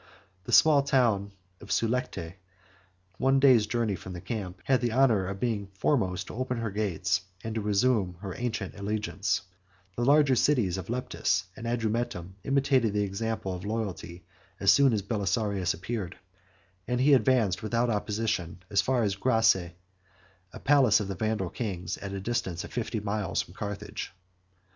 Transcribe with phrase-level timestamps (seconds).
[0.45, 2.33] The small town of Sullecte, 17
[3.19, 6.71] one day's journey from the camp, had the honor of being foremost to open her
[6.71, 9.43] gates, and to resume her ancient allegiance:
[9.95, 14.23] the larger cities of Leptis and Adrumetum imitated the example of loyalty
[14.59, 16.17] as soon as Belisarius appeared;
[16.87, 19.55] and he advanced without opposition as far as Grasse,
[20.51, 24.11] a palace of the Vandal kings, at the distance of fifty miles from Carthage.